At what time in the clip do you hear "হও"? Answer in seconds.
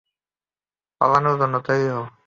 1.93-2.05